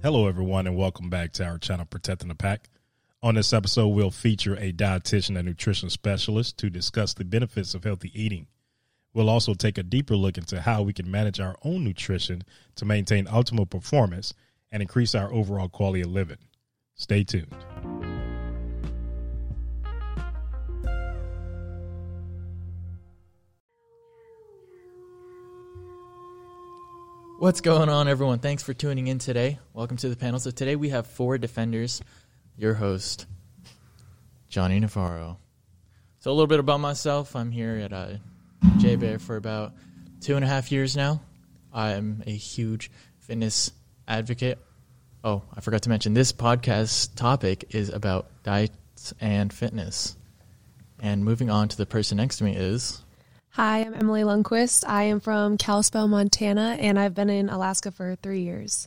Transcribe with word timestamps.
Hello, 0.00 0.28
everyone, 0.28 0.68
and 0.68 0.76
welcome 0.76 1.10
back 1.10 1.32
to 1.32 1.44
our 1.44 1.58
channel, 1.58 1.84
Protecting 1.84 2.28
the 2.28 2.36
Pack. 2.36 2.68
On 3.20 3.34
this 3.34 3.52
episode, 3.52 3.88
we'll 3.88 4.12
feature 4.12 4.54
a 4.54 4.72
dietitian 4.72 5.36
and 5.36 5.48
nutrition 5.48 5.90
specialist 5.90 6.56
to 6.58 6.70
discuss 6.70 7.14
the 7.14 7.24
benefits 7.24 7.74
of 7.74 7.82
healthy 7.82 8.12
eating. 8.14 8.46
We'll 9.12 9.28
also 9.28 9.54
take 9.54 9.76
a 9.76 9.82
deeper 9.82 10.14
look 10.14 10.38
into 10.38 10.60
how 10.60 10.82
we 10.82 10.92
can 10.92 11.10
manage 11.10 11.40
our 11.40 11.56
own 11.64 11.82
nutrition 11.82 12.44
to 12.76 12.84
maintain 12.84 13.26
optimal 13.26 13.68
performance 13.68 14.34
and 14.70 14.82
increase 14.82 15.16
our 15.16 15.32
overall 15.32 15.68
quality 15.68 16.02
of 16.02 16.12
living. 16.12 16.38
Stay 16.94 17.24
tuned. 17.24 17.56
What's 27.40 27.60
going 27.60 27.88
on, 27.88 28.08
everyone? 28.08 28.40
Thanks 28.40 28.64
for 28.64 28.74
tuning 28.74 29.06
in 29.06 29.20
today. 29.20 29.60
Welcome 29.72 29.96
to 29.98 30.08
the 30.08 30.16
panel. 30.16 30.40
So, 30.40 30.50
today 30.50 30.74
we 30.74 30.88
have 30.88 31.06
four 31.06 31.38
defenders. 31.38 32.02
Your 32.56 32.74
host, 32.74 33.26
Johnny 34.48 34.80
Navarro. 34.80 35.38
So, 36.18 36.32
a 36.32 36.34
little 36.34 36.48
bit 36.48 36.58
about 36.58 36.80
myself. 36.80 37.36
I'm 37.36 37.52
here 37.52 37.76
at 37.76 37.92
uh, 37.92 38.14
JBER 38.78 39.20
for 39.20 39.36
about 39.36 39.74
two 40.20 40.34
and 40.34 40.44
a 40.44 40.48
half 40.48 40.72
years 40.72 40.96
now. 40.96 41.20
I'm 41.72 42.24
a 42.26 42.32
huge 42.32 42.90
fitness 43.20 43.70
advocate. 44.08 44.58
Oh, 45.22 45.44
I 45.54 45.60
forgot 45.60 45.82
to 45.82 45.90
mention 45.90 46.14
this 46.14 46.32
podcast 46.32 47.14
topic 47.14 47.66
is 47.72 47.88
about 47.88 48.26
diets 48.42 49.14
and 49.20 49.52
fitness. 49.52 50.16
And 50.98 51.24
moving 51.24 51.50
on 51.50 51.68
to 51.68 51.76
the 51.76 51.86
person 51.86 52.16
next 52.16 52.38
to 52.38 52.44
me 52.44 52.56
is 52.56 53.04
Hi, 53.50 53.80
I'm 53.80 53.94
Emily 53.94 54.22
Lundquist. 54.22 54.84
I 54.86 55.04
am 55.04 55.18
from 55.18 55.56
Kalispell, 55.56 56.06
Montana, 56.06 56.76
and 56.78 56.98
I've 56.98 57.14
been 57.14 57.30
in 57.30 57.48
Alaska 57.48 57.90
for 57.90 58.14
three 58.14 58.42
years. 58.42 58.86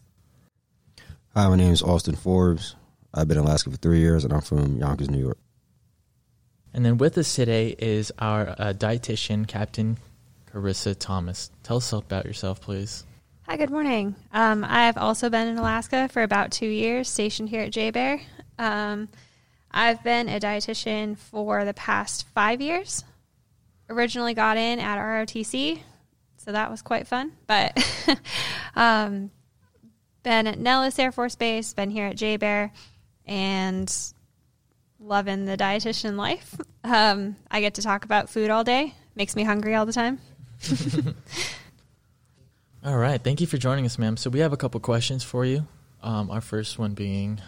Hi, 1.36 1.50
my 1.50 1.58
name 1.58 1.74
is 1.74 1.82
Austin 1.82 2.16
Forbes. 2.16 2.76
I've 3.14 3.28
been 3.28 3.38
in 3.38 3.44
Alaska 3.44 3.70
for 3.70 3.78
three 3.78 4.00
years, 4.00 4.24
and 4.24 4.32
I'm 4.32 4.42
from 4.42 4.78
Yonkers, 4.78 5.10
New 5.10 5.20
York. 5.20 5.38
And 6.74 6.86
then 6.86 6.98
with 6.98 7.18
us 7.18 7.36
today 7.36 7.76
is 7.78 8.14
our 8.20 8.50
uh, 8.50 8.74
dietitian, 8.74 9.46
Captain 9.46 9.98
Carissa 10.50 10.96
Thomas. 10.98 11.52
Tell 11.64 11.78
us 11.78 11.92
about 11.92 12.26
yourself, 12.26 12.62
please. 12.62 13.04
Hi, 13.48 13.58
good 13.58 13.72
morning. 13.72 14.16
Um, 14.32 14.64
I've 14.64 14.98
also 14.98 15.30
been 15.30 15.50
in 15.50 15.58
Alaska 15.58 16.08
for 16.08 16.24
about 16.24 16.52
two 16.52 16.68
years, 16.68 17.10
stationed 17.10 17.50
here 17.50 17.64
at 17.64 17.74
JBER. 17.74 18.22
Um, 18.58 19.10
I've 19.70 20.02
been 20.04 20.30
a 20.30 20.40
dietitian 20.40 21.18
for 21.18 21.66
the 21.66 21.74
past 21.74 22.26
five 22.34 22.62
years. 22.62 23.04
Originally 23.92 24.34
got 24.34 24.58
in 24.58 24.80
at 24.80 24.98
ROTC, 24.98 25.80
so 26.38 26.52
that 26.52 26.72
was 26.72 26.82
quite 26.82 27.08
fun. 27.08 27.34
But 27.46 27.78
um, 28.76 29.32
been 30.24 30.48
at 30.48 30.58
Nellis 30.58 30.98
Air 30.98 31.12
Force 31.12 31.36
Base, 31.36 31.74
been 31.74 31.92
here 31.92 32.08
at 32.08 32.16
JBER, 32.16 32.72
and 33.26 33.94
loving 35.00 35.46
the 35.46 35.58
dietitian 35.58 36.16
life. 36.16 36.56
Um, 36.84 37.36
I 37.50 37.60
get 37.60 37.76
to 37.76 37.82
talk 37.82 38.06
about 38.06 38.30
food 38.30 38.50
all 38.50 38.64
day. 38.64 38.96
Makes 39.16 39.36
me 39.36 39.44
hungry 39.44 39.76
all 39.76 39.86
the 39.86 39.94
time. 39.94 40.20
All 42.84 42.98
right. 42.98 43.22
Thank 43.24 43.42
you 43.42 43.48
for 43.48 43.58
joining 43.58 43.86
us, 43.86 44.00
ma'am. 44.00 44.18
So, 44.18 44.30
we 44.30 44.40
have 44.40 44.54
a 44.54 44.58
couple 44.58 44.80
questions 44.80 45.24
for 45.24 45.46
you. 45.46 45.68
Um, 46.02 46.32
our 46.32 46.42
first 46.42 46.80
one 46.80 46.94
being 46.94 47.40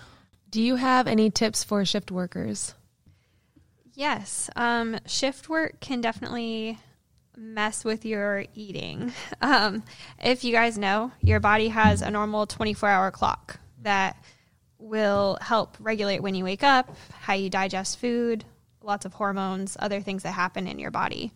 Do 0.52 0.62
you 0.62 0.76
have 0.76 1.08
any 1.08 1.32
tips 1.32 1.64
for 1.64 1.84
shift 1.86 2.12
workers? 2.12 2.76
Yes, 3.96 4.50
um, 4.56 4.98
shift 5.06 5.50
work 5.50 5.80
can 5.80 6.02
definitely 6.02 6.80
mess 7.38 7.84
with 7.84 8.06
your 8.06 8.46
eating. 8.54 9.12
Um, 9.42 9.84
if 10.24 10.46
you 10.46 10.54
guys 10.54 10.78
know, 10.78 11.12
your 11.20 11.42
body 11.42 11.68
has 11.68 12.02
a 12.02 12.10
normal 12.10 12.48
24 12.48 12.88
hour 12.88 13.12
clock 13.12 13.60
that 13.82 14.16
will 14.78 15.38
help 15.42 15.76
regulate 15.82 16.22
when 16.22 16.34
you 16.34 16.46
wake 16.46 16.64
up, 16.64 16.96
how 17.12 17.34
you 17.34 17.50
digest 17.50 18.00
food, 18.00 18.46
lots 18.82 19.06
of 19.06 19.14
hormones, 19.14 19.76
other 19.80 20.00
things 20.00 20.24
that 20.24 20.32
happen 20.32 20.66
in 20.66 20.80
your 20.80 20.92
body. 20.92 21.34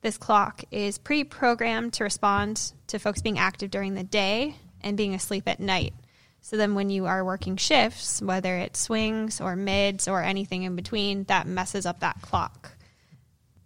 This 0.00 0.16
clock 0.16 0.64
is 0.70 0.96
pre 0.96 1.24
programmed 1.24 1.92
to 1.94 2.04
respond 2.04 2.72
to 2.86 2.98
folks 2.98 3.20
being 3.20 3.38
active 3.38 3.70
during 3.70 3.94
the 3.94 4.04
day 4.04 4.56
and 4.80 4.96
being 4.96 5.14
asleep 5.14 5.44
at 5.46 5.60
night. 5.60 5.92
So 6.46 6.56
then, 6.56 6.76
when 6.76 6.90
you 6.90 7.06
are 7.06 7.24
working 7.24 7.56
shifts, 7.56 8.22
whether 8.22 8.56
it's 8.56 8.78
swings 8.78 9.40
or 9.40 9.56
mids 9.56 10.06
or 10.06 10.22
anything 10.22 10.62
in 10.62 10.76
between, 10.76 11.24
that 11.24 11.48
messes 11.48 11.86
up 11.86 11.98
that 11.98 12.22
clock. 12.22 12.70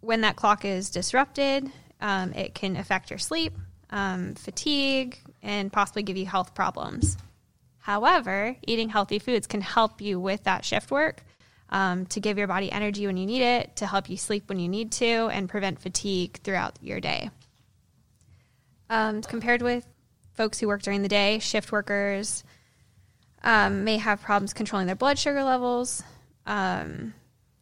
When 0.00 0.22
that 0.22 0.36
clock 0.36 0.64
is 0.64 0.88
disrupted, 0.88 1.70
um, 2.00 2.32
it 2.32 2.54
can 2.54 2.76
affect 2.76 3.10
your 3.10 3.18
sleep, 3.18 3.52
um, 3.90 4.34
fatigue, 4.34 5.18
and 5.42 5.70
possibly 5.70 6.02
give 6.02 6.16
you 6.16 6.24
health 6.24 6.54
problems. 6.54 7.18
However, 7.80 8.56
eating 8.66 8.88
healthy 8.88 9.18
foods 9.18 9.46
can 9.46 9.60
help 9.60 10.00
you 10.00 10.18
with 10.18 10.44
that 10.44 10.64
shift 10.64 10.90
work 10.90 11.22
um, 11.68 12.06
to 12.06 12.18
give 12.18 12.38
your 12.38 12.46
body 12.46 12.72
energy 12.72 13.06
when 13.06 13.18
you 13.18 13.26
need 13.26 13.42
it, 13.42 13.76
to 13.76 13.86
help 13.86 14.08
you 14.08 14.16
sleep 14.16 14.48
when 14.48 14.58
you 14.58 14.70
need 14.70 14.90
to, 14.92 15.28
and 15.28 15.50
prevent 15.50 15.82
fatigue 15.82 16.40
throughout 16.44 16.78
your 16.80 16.98
day. 16.98 17.28
Um, 18.88 19.20
compared 19.20 19.60
with 19.60 19.86
folks 20.32 20.58
who 20.58 20.66
work 20.66 20.80
during 20.80 21.02
the 21.02 21.08
day, 21.08 21.40
shift 21.40 21.72
workers 21.72 22.42
um, 23.42 23.84
may 23.84 23.96
have 23.96 24.20
problems 24.20 24.52
controlling 24.52 24.86
their 24.86 24.96
blood 24.96 25.18
sugar 25.18 25.42
levels, 25.42 26.02
um, 26.46 27.14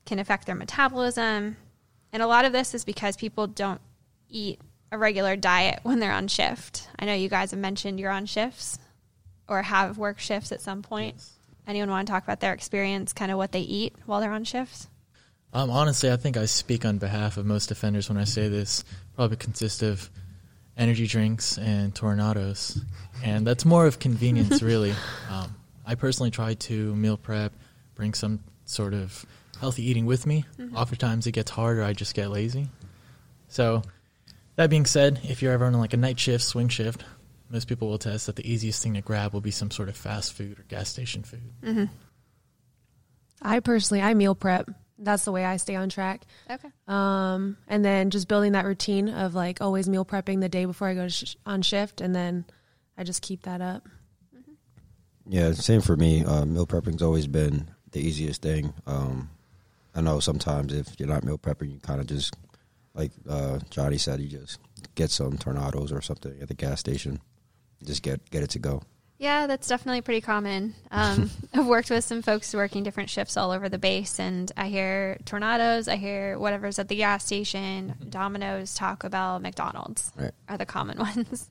can 0.06 0.18
affect 0.18 0.46
their 0.46 0.54
metabolism. 0.54 1.56
And 2.12 2.22
a 2.22 2.26
lot 2.26 2.44
of 2.44 2.52
this 2.52 2.74
is 2.74 2.84
because 2.84 3.16
people 3.16 3.46
don't 3.46 3.80
eat 4.28 4.60
a 4.90 4.98
regular 4.98 5.36
diet 5.36 5.80
when 5.82 6.00
they're 6.00 6.12
on 6.12 6.28
shift. 6.28 6.88
I 6.98 7.04
know 7.04 7.14
you 7.14 7.28
guys 7.28 7.50
have 7.50 7.60
mentioned 7.60 8.00
you're 8.00 8.10
on 8.10 8.26
shifts 8.26 8.78
or 9.48 9.62
have 9.62 9.98
work 9.98 10.18
shifts 10.18 10.52
at 10.52 10.60
some 10.60 10.82
point. 10.82 11.14
Yes. 11.16 11.34
Anyone 11.66 11.90
want 11.90 12.06
to 12.06 12.12
talk 12.12 12.24
about 12.24 12.40
their 12.40 12.54
experience, 12.54 13.12
kind 13.12 13.30
of 13.30 13.36
what 13.36 13.52
they 13.52 13.60
eat 13.60 13.94
while 14.06 14.20
they're 14.20 14.32
on 14.32 14.44
shifts? 14.44 14.88
Um, 15.52 15.70
honestly, 15.70 16.10
I 16.10 16.16
think 16.16 16.36
I 16.36 16.46
speak 16.46 16.84
on 16.84 16.98
behalf 16.98 17.36
of 17.36 17.46
most 17.46 17.70
offenders 17.70 18.08
when 18.08 18.18
I 18.18 18.24
say 18.24 18.48
this. 18.48 18.84
Probably 19.16 19.36
consists 19.36 19.82
of 19.82 20.10
energy 20.76 21.06
drinks 21.06 21.58
and 21.58 21.94
Tornados, 21.94 22.78
and 23.24 23.46
that's 23.46 23.64
more 23.64 23.86
of 23.86 23.98
convenience, 23.98 24.62
really. 24.62 24.94
Um, 25.30 25.54
I 25.88 25.94
personally 25.94 26.31
try 26.31 26.53
to 26.53 26.94
meal 26.94 27.16
prep, 27.16 27.53
bring 27.94 28.12
some 28.12 28.41
sort 28.66 28.93
of 28.93 29.25
healthy 29.59 29.88
eating 29.88 30.04
with 30.04 30.26
me. 30.26 30.44
Oftentimes, 30.75 31.26
it 31.26 31.32
gets 31.32 31.50
harder. 31.50 31.82
I 31.82 31.94
just 31.94 32.15
get 32.15 32.31
lazy. 32.31 32.69
So, 33.49 33.82
that 34.56 34.69
being 34.69 34.84
said, 34.84 35.21
if 35.25 35.41
you're 35.41 35.53
ever 35.53 35.65
on 35.65 35.72
like 35.72 35.94
a 35.94 35.97
night 35.97 36.21
shift, 36.21 36.44
swing 36.44 36.69
shift, 36.69 37.04
most 37.49 37.69
people 37.69 37.88
will 37.88 37.99
test 37.99 38.26
that 38.26 38.37
the 38.37 38.47
easiest 38.49 38.82
thing 38.82 38.94
to 38.94 39.00
grab 39.00 39.32
will 39.32 39.41
be 39.41 39.50
some 39.50 39.71
sort 39.71 39.88
of 39.88 39.97
fast 39.97 40.34
food 40.34 40.59
or 40.59 40.62
gas 40.65 40.91
station 40.91 41.22
food. 41.22 41.88
I 43.41 43.60
personally, 43.60 44.03
I 44.03 44.12
meal 44.12 44.34
prep. 44.34 44.69
That's 44.99 45.25
the 45.25 45.32
way 45.32 45.44
I 45.44 45.56
stay 45.56 45.76
on 45.76 45.88
track. 45.88 46.22
Okay. 46.50 46.69
Um, 46.87 47.56
and 47.66 47.82
then 47.82 48.10
just 48.10 48.28
building 48.28 48.53
that 48.53 48.66
routine 48.66 49.09
of 49.09 49.34
like 49.34 49.62
always 49.62 49.88
meal 49.88 50.05
prepping 50.05 50.41
the 50.41 50.49
day 50.50 50.66
before 50.66 50.88
I 50.88 50.94
go 50.94 51.09
sh- 51.09 51.37
on 51.47 51.62
shift, 51.62 52.03
and 52.03 52.15
then 52.15 52.44
I 52.99 53.05
just 53.05 53.22
keep 53.22 53.44
that 53.44 53.62
up. 53.62 53.88
Yeah, 55.28 55.52
same 55.52 55.82
for 55.82 55.96
me. 55.96 56.24
Uh, 56.24 56.46
meal 56.46 56.66
prepping's 56.66 57.02
always 57.02 57.26
been 57.26 57.70
the 57.92 58.00
easiest 58.00 58.40
thing. 58.40 58.72
Um, 58.86 59.30
I 59.94 60.00
know 60.00 60.20
sometimes 60.20 60.72
if 60.72 60.98
you're 60.98 61.08
not 61.08 61.22
meal 61.22 61.38
prepping, 61.38 61.70
you 61.70 61.80
kind 61.80 62.00
of 62.00 62.06
just, 62.06 62.34
like 62.94 63.12
uh, 63.28 63.58
Johnny 63.68 63.98
said, 63.98 64.20
you 64.20 64.28
just 64.28 64.58
get 64.94 65.10
some 65.10 65.36
Tornados 65.36 65.92
or 65.92 66.00
something 66.00 66.40
at 66.40 66.48
the 66.48 66.54
gas 66.54 66.80
station. 66.80 67.20
Just 67.84 68.02
get 68.02 68.28
get 68.30 68.42
it 68.42 68.50
to 68.50 68.58
go. 68.58 68.82
Yeah, 69.20 69.48
that's 69.48 69.66
definitely 69.66 70.00
pretty 70.02 70.20
common. 70.20 70.74
Um, 70.92 71.28
I've 71.54 71.66
worked 71.66 71.90
with 71.90 72.04
some 72.04 72.22
folks 72.22 72.54
working 72.54 72.84
different 72.84 73.10
shifts 73.10 73.36
all 73.36 73.50
over 73.50 73.68
the 73.68 73.78
base, 73.78 74.20
and 74.20 74.50
I 74.56 74.68
hear 74.68 75.18
Tornados, 75.24 75.88
I 75.90 75.96
hear 75.96 76.38
whatever's 76.38 76.78
at 76.78 76.86
the 76.86 76.94
gas 76.96 77.24
station, 77.24 77.94
Domino's, 78.08 78.74
Taco 78.74 79.08
Bell, 79.08 79.40
McDonald's 79.40 80.12
Right. 80.16 80.30
are 80.48 80.56
the 80.56 80.66
common 80.66 80.98
ones. 81.16 81.50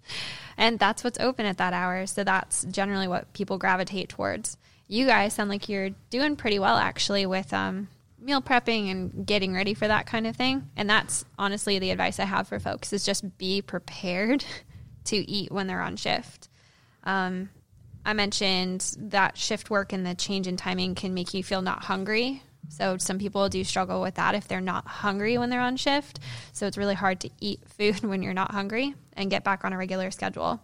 and 0.55 0.79
that's 0.79 1.03
what's 1.03 1.19
open 1.19 1.45
at 1.45 1.57
that 1.57 1.73
hour. 1.73 2.05
So 2.07 2.23
that's 2.23 2.63
generally 2.63 3.07
what 3.09 3.33
people 3.33 3.57
gravitate 3.57 4.07
towards. 4.07 4.55
You 4.87 5.05
guys 5.05 5.33
sound 5.33 5.49
like 5.49 5.67
you're 5.67 5.89
doing 6.09 6.37
pretty 6.37 6.59
well, 6.59 6.77
actually, 6.77 7.25
with 7.25 7.53
um, 7.53 7.89
meal 8.17 8.41
prepping 8.41 8.89
and 8.89 9.25
getting 9.27 9.53
ready 9.53 9.73
for 9.73 9.89
that 9.89 10.05
kind 10.05 10.25
of 10.25 10.37
thing. 10.37 10.69
And 10.77 10.89
that's 10.89 11.25
honestly 11.37 11.79
the 11.79 11.91
advice 11.91 12.17
I 12.17 12.23
have 12.25 12.47
for 12.47 12.59
folks 12.61 12.93
is 12.93 13.03
just 13.05 13.37
be 13.37 13.61
prepared 13.61 14.45
to 15.03 15.17
eat 15.17 15.51
when 15.51 15.67
they're 15.67 15.81
on 15.81 15.97
shift. 15.97 16.47
Um, 17.03 17.49
I 18.07 18.13
mentioned 18.13 18.95
that 18.99 19.37
shift 19.37 19.69
work 19.69 19.91
and 19.91 20.05
the 20.05 20.15
change 20.15 20.47
in 20.47 20.55
timing 20.55 20.95
can 20.95 21.13
make 21.13 21.33
you 21.33 21.43
feel 21.43 21.61
not 21.61 21.83
hungry. 21.83 22.41
So 22.69 22.95
some 22.97 23.19
people 23.19 23.49
do 23.49 23.65
struggle 23.65 24.01
with 24.01 24.15
that 24.15 24.33
if 24.33 24.47
they're 24.47 24.61
not 24.61 24.87
hungry 24.87 25.37
when 25.37 25.49
they're 25.49 25.59
on 25.59 25.75
shift. 25.75 26.21
So 26.53 26.67
it's 26.67 26.77
really 26.77 26.95
hard 26.95 27.19
to 27.19 27.29
eat 27.41 27.67
food 27.77 28.05
when 28.05 28.23
you're 28.23 28.33
not 28.33 28.51
hungry 28.51 28.95
and 29.11 29.29
get 29.29 29.43
back 29.43 29.65
on 29.65 29.73
a 29.73 29.77
regular 29.77 30.09
schedule. 30.09 30.61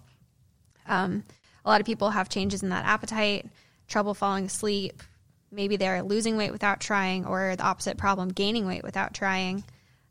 Um, 0.88 1.26
a 1.66 1.70
lot 1.70 1.82
of 1.82 1.86
people 1.86 2.12
have 2.12 2.30
changes 2.30 2.64
in 2.64 2.70
that 2.70 2.86
appetite, 2.86 3.46
trouble 3.90 4.14
falling 4.14 4.46
asleep. 4.46 5.04
Maybe 5.52 5.76
they're 5.76 6.02
losing 6.02 6.38
weight 6.38 6.54
without 6.54 6.80
trying, 6.80 7.26
or 7.26 7.58
the 7.58 7.64
opposite 7.64 7.98
problem, 7.98 8.30
gaining 8.30 8.66
weight 8.66 8.84
without 8.84 9.14
trying. 9.14 9.66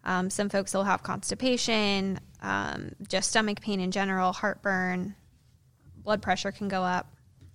Um, 0.05 0.29
some 0.29 0.51
folks 0.51 0.75
will 0.75 0.85
have 0.85 1.03
constipation, 1.03 2.21
um, 2.43 2.91
just 3.09 3.31
stomach 3.31 3.63
pain 3.63 3.81
in 3.81 3.91
general, 3.91 4.35
heartburn, 4.35 5.15
blood 5.97 6.21
pressure 6.21 6.53
can 6.53 6.69
go 6.69 6.83
up. 6.83 7.09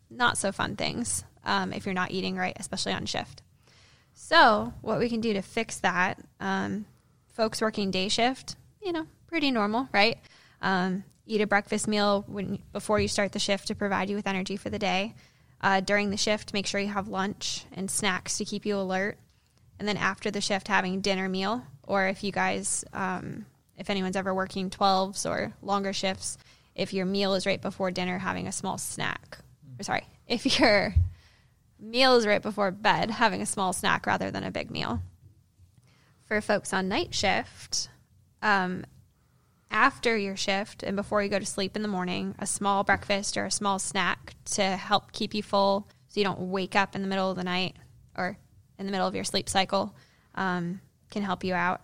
Not 0.09 0.37
so 0.37 0.51
fun 0.51 0.75
things 0.75 1.23
um, 1.43 1.73
if 1.73 1.85
you're 1.85 1.93
not 1.93 2.11
eating 2.11 2.35
right, 2.35 2.55
especially 2.59 2.93
on 2.93 3.05
shift. 3.05 3.41
So, 4.13 4.73
what 4.81 4.99
we 4.99 5.09
can 5.09 5.21
do 5.21 5.33
to 5.33 5.41
fix 5.41 5.77
that, 5.79 6.19
um, 6.39 6.85
folks 7.29 7.61
working 7.61 7.91
day 7.91 8.09
shift, 8.09 8.55
you 8.81 8.91
know, 8.91 9.05
pretty 9.27 9.51
normal, 9.51 9.89
right? 9.93 10.17
Um, 10.61 11.03
eat 11.25 11.41
a 11.41 11.47
breakfast 11.47 11.87
meal 11.87 12.25
when 12.27 12.59
before 12.73 12.99
you 12.99 13.07
start 13.07 13.31
the 13.31 13.39
shift 13.39 13.67
to 13.67 13.75
provide 13.75 14.09
you 14.09 14.15
with 14.15 14.27
energy 14.27 14.57
for 14.57 14.69
the 14.69 14.79
day. 14.79 15.13
Uh, 15.61 15.79
during 15.79 16.09
the 16.09 16.17
shift, 16.17 16.53
make 16.53 16.67
sure 16.67 16.79
you 16.79 16.87
have 16.87 17.07
lunch 17.07 17.65
and 17.71 17.89
snacks 17.89 18.37
to 18.37 18.45
keep 18.45 18.65
you 18.65 18.77
alert. 18.77 19.17
And 19.79 19.87
then 19.87 19.97
after 19.97 20.31
the 20.31 20.41
shift, 20.41 20.67
having 20.67 21.01
dinner 21.01 21.29
meal, 21.29 21.63
or 21.83 22.07
if 22.07 22.23
you 22.23 22.31
guys, 22.31 22.83
um, 22.93 23.45
if 23.77 23.89
anyone's 23.89 24.15
ever 24.15 24.33
working 24.33 24.69
12s 24.69 25.29
or 25.29 25.53
longer 25.61 25.93
shifts, 25.93 26.37
if 26.75 26.93
your 26.93 27.05
meal 27.05 27.33
is 27.33 27.45
right 27.45 27.61
before 27.61 27.91
dinner, 27.91 28.19
having 28.19 28.47
a 28.47 28.51
small 28.51 28.77
snack. 28.77 29.39
Or 29.79 29.83
sorry, 29.83 30.07
if 30.27 30.59
your 30.59 30.93
meal 31.79 32.15
is 32.15 32.25
right 32.25 32.41
before 32.41 32.71
bed, 32.71 33.11
having 33.11 33.41
a 33.41 33.45
small 33.45 33.73
snack 33.73 34.05
rather 34.05 34.31
than 34.31 34.43
a 34.43 34.51
big 34.51 34.71
meal. 34.71 35.01
For 36.25 36.41
folks 36.41 36.73
on 36.73 36.89
night 36.89 37.13
shift, 37.13 37.89
um, 38.41 38.85
after 39.71 40.17
your 40.17 40.35
shift 40.35 40.83
and 40.83 40.95
before 40.95 41.21
you 41.21 41.29
go 41.29 41.39
to 41.39 41.45
sleep 41.45 41.75
in 41.75 41.81
the 41.81 41.87
morning, 41.87 42.35
a 42.39 42.45
small 42.45 42.83
breakfast 42.83 43.37
or 43.37 43.45
a 43.45 43.51
small 43.51 43.79
snack 43.79 44.33
to 44.45 44.63
help 44.63 45.11
keep 45.11 45.33
you 45.33 45.43
full 45.43 45.87
so 46.07 46.19
you 46.19 46.23
don't 46.23 46.39
wake 46.39 46.75
up 46.75 46.95
in 46.95 47.01
the 47.01 47.07
middle 47.07 47.29
of 47.29 47.37
the 47.37 47.43
night 47.43 47.75
or 48.17 48.37
in 48.79 48.85
the 48.85 48.91
middle 48.91 49.07
of 49.07 49.15
your 49.15 49.23
sleep 49.23 49.49
cycle 49.49 49.95
um, 50.35 50.81
can 51.11 51.23
help 51.23 51.43
you 51.43 51.53
out. 51.53 51.81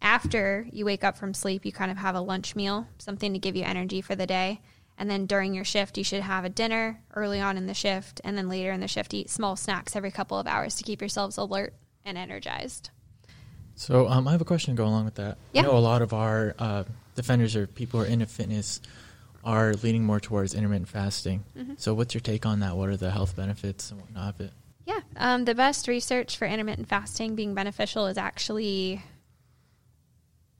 After 0.00 0.66
you 0.72 0.84
wake 0.84 1.04
up 1.04 1.16
from 1.16 1.32
sleep, 1.32 1.64
you 1.64 1.72
kind 1.72 1.90
of 1.90 1.96
have 1.96 2.14
a 2.14 2.20
lunch 2.20 2.56
meal, 2.56 2.88
something 2.98 3.32
to 3.32 3.38
give 3.38 3.56
you 3.56 3.62
energy 3.62 4.00
for 4.00 4.16
the 4.16 4.26
day. 4.26 4.60
And 4.98 5.10
then 5.10 5.26
during 5.26 5.54
your 5.54 5.64
shift, 5.64 5.98
you 5.98 6.04
should 6.04 6.22
have 6.22 6.44
a 6.44 6.48
dinner 6.48 7.02
early 7.14 7.40
on 7.40 7.56
in 7.56 7.66
the 7.66 7.74
shift. 7.74 8.20
And 8.24 8.36
then 8.36 8.48
later 8.48 8.72
in 8.72 8.80
the 8.80 8.88
shift, 8.88 9.14
eat 9.14 9.30
small 9.30 9.56
snacks 9.56 9.96
every 9.96 10.10
couple 10.10 10.38
of 10.38 10.46
hours 10.46 10.76
to 10.76 10.84
keep 10.84 11.00
yourselves 11.00 11.36
alert 11.36 11.74
and 12.04 12.16
energized. 12.16 12.90
So 13.74 14.08
um, 14.08 14.28
I 14.28 14.32
have 14.32 14.40
a 14.40 14.44
question 14.44 14.76
to 14.76 14.80
go 14.80 14.86
along 14.86 15.06
with 15.06 15.14
that. 15.16 15.38
Yeah. 15.52 15.62
I 15.62 15.64
know 15.64 15.76
a 15.76 15.78
lot 15.78 16.02
of 16.02 16.12
our 16.12 16.54
uh, 16.58 16.84
defenders 17.14 17.56
or 17.56 17.66
people 17.66 18.00
who 18.00 18.06
are 18.06 18.08
into 18.08 18.26
fitness 18.26 18.80
are 19.44 19.74
leaning 19.74 20.04
more 20.04 20.20
towards 20.20 20.54
intermittent 20.54 20.88
fasting. 20.88 21.44
Mm-hmm. 21.56 21.74
So 21.78 21.94
what's 21.94 22.14
your 22.14 22.20
take 22.20 22.46
on 22.46 22.60
that? 22.60 22.76
What 22.76 22.88
are 22.88 22.96
the 22.96 23.10
health 23.10 23.34
benefits 23.34 23.90
and 23.90 24.00
whatnot 24.00 24.34
of 24.34 24.40
it? 24.40 24.52
Yeah, 24.84 25.00
um, 25.16 25.44
the 25.44 25.54
best 25.54 25.88
research 25.88 26.36
for 26.36 26.46
intermittent 26.46 26.88
fasting 26.88 27.34
being 27.34 27.54
beneficial 27.54 28.06
is 28.06 28.18
actually 28.18 29.02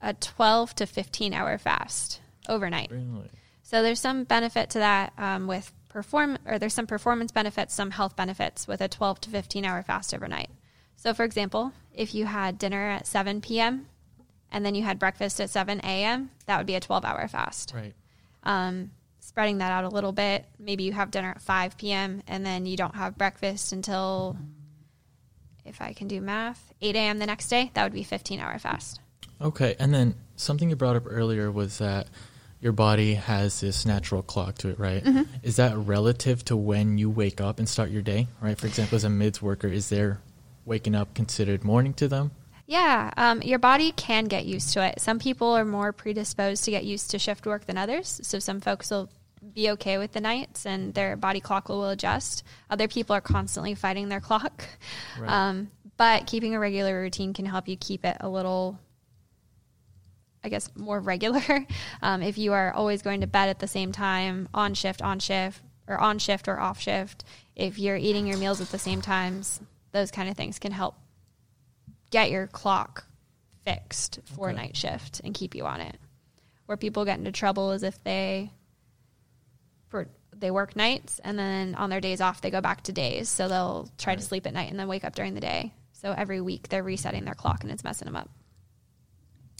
a 0.01 0.13
12 0.13 0.75
to 0.75 0.85
15 0.85 1.33
hour 1.33 1.57
fast 1.57 2.19
overnight. 2.47 2.91
Really? 2.91 3.29
So 3.73 3.81
there's 3.81 3.99
some 3.99 4.23
benefit 4.23 4.69
to 4.69 4.77
that 4.77 5.13
um, 5.17 5.47
with 5.47 5.73
perform, 5.89 6.37
or 6.45 6.59
there's 6.59 6.75
some 6.75 6.85
performance 6.85 7.31
benefits, 7.31 7.73
some 7.73 7.89
health 7.89 8.15
benefits 8.15 8.67
with 8.67 8.81
a 8.81 8.87
12 8.87 9.21
to 9.21 9.29
15 9.31 9.65
hour 9.65 9.81
fast 9.81 10.13
overnight. 10.13 10.51
So, 10.95 11.11
for 11.11 11.23
example, 11.23 11.73
if 11.91 12.13
you 12.13 12.27
had 12.27 12.59
dinner 12.59 12.87
at 12.91 13.07
7 13.07 13.41
p.m. 13.41 13.87
and 14.51 14.63
then 14.63 14.75
you 14.75 14.83
had 14.83 14.99
breakfast 14.99 15.41
at 15.41 15.49
7 15.49 15.79
a.m., 15.79 16.29
that 16.45 16.59
would 16.59 16.67
be 16.67 16.75
a 16.75 16.79
12 16.79 17.03
hour 17.03 17.27
fast. 17.27 17.73
Right. 17.73 17.95
Um, 18.43 18.91
spreading 19.21 19.57
that 19.57 19.71
out 19.71 19.85
a 19.85 19.89
little 19.89 20.11
bit, 20.11 20.45
maybe 20.59 20.83
you 20.83 20.91
have 20.91 21.09
dinner 21.09 21.31
at 21.31 21.41
5 21.41 21.75
p.m. 21.75 22.21
and 22.27 22.45
then 22.45 22.67
you 22.67 22.77
don't 22.77 22.93
have 22.93 23.17
breakfast 23.17 23.71
until, 23.71 24.37
if 25.65 25.81
I 25.81 25.93
can 25.93 26.07
do 26.07 26.21
math, 26.21 26.71
8 26.79 26.95
a.m. 26.95 27.17
the 27.17 27.25
next 27.25 27.47
day, 27.47 27.71
that 27.73 27.83
would 27.83 27.93
be 27.93 28.03
15 28.03 28.39
hour 28.39 28.59
fast. 28.59 28.99
Okay. 29.41 29.75
And 29.79 29.91
then 29.91 30.13
something 30.35 30.69
you 30.69 30.75
brought 30.75 30.95
up 30.95 31.05
earlier 31.07 31.51
was 31.51 31.79
that 31.79 32.05
your 32.63 32.71
body 32.71 33.15
has 33.15 33.59
this 33.59 33.85
natural 33.85 34.21
clock 34.21 34.55
to 34.59 34.69
it, 34.69 34.79
right? 34.79 35.03
Mm-hmm. 35.03 35.23
Is 35.43 35.57
that 35.57 35.77
relative 35.77 36.45
to 36.45 36.55
when 36.55 36.97
you 36.97 37.09
wake 37.09 37.41
up 37.41 37.59
and 37.59 37.67
start 37.67 37.89
your 37.89 38.01
day, 38.01 38.29
right? 38.39 38.57
For 38.57 38.67
example, 38.67 38.95
as 38.95 39.03
a 39.03 39.09
mids 39.09 39.41
worker, 39.41 39.67
is 39.67 39.89
there 39.89 40.21
waking 40.63 40.95
up 40.95 41.13
considered 41.13 41.65
morning 41.65 41.93
to 41.95 42.07
them? 42.07 42.31
Yeah, 42.65 43.11
um, 43.17 43.41
your 43.41 43.59
body 43.59 43.91
can 43.91 44.25
get 44.25 44.45
used 44.45 44.71
to 44.73 44.85
it. 44.85 45.01
Some 45.01 45.19
people 45.19 45.49
are 45.49 45.65
more 45.65 45.91
predisposed 45.91 46.63
to 46.63 46.71
get 46.71 46.85
used 46.85 47.11
to 47.11 47.19
shift 47.19 47.45
work 47.45 47.65
than 47.65 47.77
others. 47.77 48.21
So 48.23 48.39
some 48.39 48.61
folks 48.61 48.89
will 48.89 49.09
be 49.53 49.71
okay 49.71 49.97
with 49.97 50.13
the 50.13 50.21
nights 50.21 50.65
and 50.65 50.93
their 50.93 51.17
body 51.17 51.41
clock 51.41 51.67
will 51.67 51.89
adjust. 51.89 52.43
Other 52.69 52.87
people 52.87 53.13
are 53.13 53.21
constantly 53.21 53.75
fighting 53.75 54.07
their 54.07 54.21
clock. 54.21 54.63
Right. 55.19 55.29
Um, 55.29 55.69
but 55.97 56.27
keeping 56.27 56.55
a 56.55 56.59
regular 56.59 56.99
routine 56.99 57.33
can 57.33 57.45
help 57.45 57.67
you 57.67 57.75
keep 57.75 58.05
it 58.05 58.17
a 58.21 58.29
little, 58.29 58.79
I 60.43 60.49
guess, 60.49 60.69
more 60.75 60.99
regular. 60.99 61.41
Um, 62.01 62.21
if 62.21 62.37
you 62.37 62.51
are 62.51 62.73
always 62.73 63.01
going 63.01 63.21
to 63.21 63.27
bed 63.27 63.47
at 63.47 63.59
the 63.59 63.67
same 63.67 63.91
time, 63.93 64.49
on 64.53 64.73
shift, 64.73 65.01
on 65.01 65.19
shift, 65.19 65.61
or 65.87 65.97
on 65.97 66.19
shift 66.19 66.47
or 66.49 66.59
off 66.59 66.81
shift, 66.81 67.23
if 67.55 67.79
you're 67.79 67.95
eating 67.95 68.27
your 68.27 68.37
meals 68.37 68.59
at 68.59 68.69
the 68.69 68.79
same 68.79 69.01
times, 69.01 69.61
those 69.93 70.11
kind 70.11 70.27
of 70.29 70.35
things 70.35 70.59
can 70.59 70.73
help 70.73 70.95
get 72.11 72.29
your 72.29 72.47
clock 72.47 73.05
fixed 73.63 74.19
for 74.35 74.49
Okay. 74.49 74.57
night 74.57 74.75
shift 74.75 75.21
and 75.23 75.33
keep 75.33 75.55
you 75.55 75.65
on 75.65 75.79
it. 75.79 75.97
Where 76.65 76.77
people 76.77 77.05
get 77.05 77.19
into 77.19 77.31
trouble 77.31 77.71
is 77.71 77.83
if 77.83 78.03
they 78.03 78.51
for 79.87 80.07
they 80.35 80.51
work 80.51 80.75
nights 80.75 81.19
and 81.23 81.39
then 81.39 81.75
on 81.75 81.89
their 81.89 82.01
days 82.01 82.19
off 82.19 82.41
they 82.41 82.51
go 82.51 82.59
back 82.59 82.81
to 82.83 82.91
days. 82.91 83.29
So 83.29 83.47
they'll 83.47 83.89
try 83.97 84.15
to 84.15 84.21
sleep 84.21 84.45
at 84.45 84.53
night 84.53 84.69
and 84.71 84.77
then 84.79 84.87
wake 84.89 85.05
up 85.05 85.15
during 85.15 85.35
the 85.35 85.41
day. 85.41 85.73
So 85.93 86.11
every 86.11 86.41
week 86.41 86.67
they're 86.67 86.83
resetting 86.83 87.23
their 87.23 87.35
clock 87.35 87.63
and 87.63 87.71
it's 87.71 87.83
messing 87.83 88.07
them 88.07 88.15
up. 88.17 88.29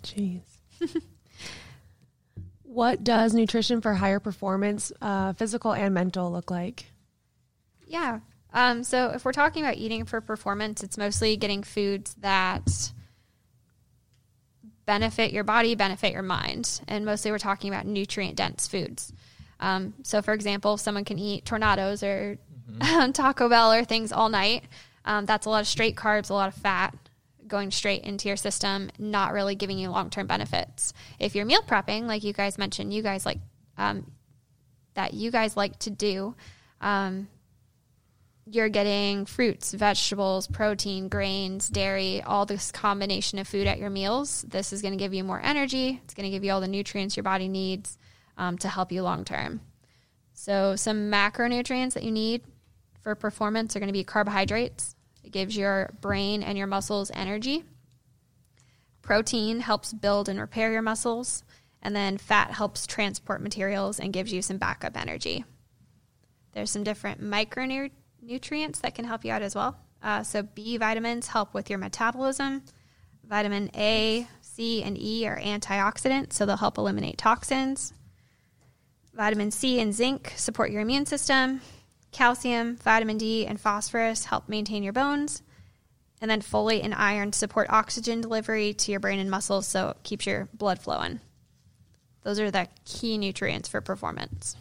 Jeez. 0.04 0.42
what 2.64 3.04
does 3.04 3.34
nutrition 3.34 3.82
for 3.82 3.94
higher 3.94 4.20
performance, 4.20 4.92
uh, 5.02 5.34
physical 5.34 5.74
and 5.74 5.94
mental, 5.94 6.32
look 6.32 6.52
like? 6.52 6.86
Yeah. 7.88 8.20
Um, 8.54 8.84
so 8.84 9.10
if 9.10 9.26
we're 9.26 9.32
talking 9.32 9.64
about 9.64 9.78
eating 9.78 10.06
for 10.06 10.22
performance, 10.22 10.84
it's 10.84 10.98
mostly 10.98 11.38
getting 11.38 11.64
foods 11.64 12.14
that 12.16 12.92
benefit 14.86 15.32
your 15.32 15.44
body, 15.44 15.76
benefit 15.76 16.14
your 16.14 16.22
mind. 16.22 16.82
And 16.88 17.06
mostly 17.06 17.32
we're 17.32 17.40
talking 17.40 17.74
about 17.74 17.86
nutrient 17.86 18.36
dense 18.36 18.68
foods. 18.68 19.14
Um, 19.60 19.94
so, 20.04 20.22
for 20.22 20.34
example, 20.34 20.76
if 20.76 20.82
someone 20.82 21.06
can 21.06 21.18
eat 21.18 21.46
Tornados 21.46 22.04
or 22.04 22.38
Taco 23.14 23.50
Bell 23.50 23.74
or 23.74 23.84
things 23.84 24.12
all 24.12 24.30
night. 24.30 24.64
Um, 25.06 25.26
that's 25.26 25.46
a 25.46 25.50
lot 25.50 25.62
of 25.62 25.68
straight 25.68 25.96
carbs, 25.96 26.30
a 26.30 26.34
lot 26.34 26.48
of 26.48 26.56
fat 26.56 26.96
going 27.54 27.70
straight 27.70 28.02
into 28.04 28.28
your 28.28 28.36
system, 28.36 28.90
not 28.98 29.32
really 29.32 29.54
giving 29.54 29.78
you 29.78 29.92
long 29.92 30.10
term 30.10 30.26
benefits. 30.26 30.92
If 31.20 31.36
you're 31.36 31.46
meal 31.46 31.62
prepping, 31.62 32.08
like 32.08 32.24
you 32.24 32.34
guys 32.34 32.58
mentioned, 32.58 32.92
you 32.92 33.04
guys 33.04 33.28
like 33.28 33.38
um, 33.78 34.12
that 34.96 35.14
you 35.14 35.30
guys 35.30 35.56
like 35.56 35.78
to 35.80 35.92
do, 35.92 36.34
um, 36.82 37.28
you're 38.48 38.70
getting 38.70 39.28
fruits, 39.28 39.72
vegetables, 39.72 40.48
protein, 40.48 41.10
grains, 41.10 41.70
dairy, 41.70 42.24
all 42.24 42.48
this 42.48 42.72
combination 42.72 43.38
of 43.38 43.48
food 43.48 43.68
at 43.68 43.78
your 43.78 43.92
meals. 43.92 44.44
This 44.48 44.74
is 44.74 44.82
going 44.82 44.94
to 44.94 44.98
give 44.98 45.14
you 45.14 45.24
more 45.24 45.40
energy. 45.40 46.02
It's 46.04 46.16
going 46.16 46.26
to 46.26 46.32
give 46.32 46.44
you 46.44 46.52
all 46.52 46.60
the 46.60 46.68
nutrients 46.68 47.16
your 47.16 47.24
body 47.24 47.48
needs 47.48 48.00
um, 48.36 48.58
to 48.58 48.68
help 48.68 48.92
you 48.92 49.04
long 49.04 49.26
term. 49.26 49.62
So, 50.34 50.76
some 50.76 51.12
macronutrients 51.12 51.94
that 51.94 52.02
you 52.02 52.12
need 52.12 52.42
for 53.02 53.14
performance 53.14 53.76
are 53.76 53.80
going 53.80 53.94
to 53.94 53.94
be 53.94 54.04
carbohydrates. 54.04 54.93
It 55.24 55.32
gives 55.32 55.56
your 55.56 55.94
brain 56.02 56.44
and 56.44 56.58
your 56.58 56.68
muscles 56.68 57.12
energy. 57.14 57.64
Protein 59.02 59.60
helps 59.60 59.94
build 59.94 60.30
and 60.30 60.40
repair 60.40 60.72
your 60.72 60.82
muscles. 60.82 61.44
And 61.82 61.96
then 61.96 62.18
fat 62.18 62.52
helps 62.52 62.88
transport 62.88 63.42
materials 63.42 64.00
and 64.00 64.14
gives 64.14 64.32
you 64.32 64.42
some 64.42 64.58
backup 64.58 64.96
energy. 64.96 65.44
There's 66.54 66.72
some 66.72 66.84
different 66.84 67.22
micronutrients 67.22 68.80
that 68.82 68.96
can 68.96 69.06
help 69.06 69.26
you 69.26 69.32
out 69.32 69.42
as 69.42 69.54
well. 69.54 69.78
Uh, 70.02 70.24
so, 70.24 70.44
B 70.44 70.78
vitamins 70.78 71.28
help 71.28 71.54
with 71.54 71.70
your 71.70 71.80
metabolism. 71.80 72.64
Vitamin 73.26 73.70
A, 73.76 74.28
C, 74.42 74.84
and 74.84 74.98
E 74.98 75.26
are 75.28 75.40
antioxidants, 75.40 76.34
so 76.34 76.46
they'll 76.46 76.58
help 76.58 76.78
eliminate 76.78 77.18
toxins. 77.18 77.94
Vitamin 79.14 79.52
C 79.52 79.80
and 79.80 79.94
zinc 79.94 80.34
support 80.36 80.72
your 80.72 80.82
immune 80.82 81.06
system. 81.06 81.62
Calcium, 82.14 82.78
vitamin 82.78 83.18
D, 83.18 83.46
and 83.46 83.60
phosphorus 83.60 84.26
help 84.26 84.48
maintain 84.48 84.84
your 84.84 84.94
bones. 84.94 85.42
And 86.22 86.32
then 86.32 86.42
folate 86.42 86.84
and 86.86 86.94
iron 86.94 87.34
support 87.34 87.68
oxygen 87.70 88.22
delivery 88.22 88.74
to 88.76 88.92
your 88.92 89.02
brain 89.02 89.20
and 89.20 89.30
muscles, 89.30 89.68
so 89.68 89.90
it 89.90 89.98
keeps 90.04 90.26
your 90.26 90.48
blood 90.54 90.80
flowing. 90.80 91.20
Those 92.24 92.40
are 92.40 92.50
the 92.50 92.70
key 92.86 93.18
nutrients 93.18 93.68
for 93.68 93.82
performance. 93.82 94.56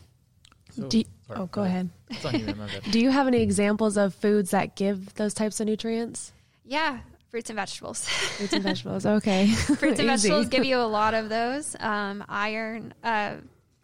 So- 0.73 0.89
Do 0.89 0.99
you- 0.99 1.05
sorry, 1.29 1.41
oh, 1.41 1.47
go 1.47 1.63
ahead. 1.63 1.91
It's 2.11 2.25
you. 2.33 2.91
Do 2.91 2.99
you 2.99 3.11
have 3.11 3.29
any 3.29 3.43
examples 3.43 3.97
of 3.97 4.13
foods 4.15 4.51
that 4.51 4.75
give 4.75 5.15
those 5.15 5.35
types 5.35 5.61
of 5.61 5.67
nutrients? 5.67 6.33
Yeah, 6.65 6.99
fruits 7.31 7.51
and 7.51 7.57
vegetables. 7.57 8.09
Fruits 8.09 8.53
and 8.55 8.63
vegetables. 8.65 9.07
Okay. 9.07 9.47
fruits 9.53 10.01
and 10.01 10.09
vegetables 10.09 10.49
give 10.49 10.65
you 10.65 10.79
a 10.79 10.89
lot 10.89 11.15
of 11.15 11.29
those. 11.29 11.77
Um, 11.79 12.25
iron, 12.29 12.93
uh, 13.05 13.35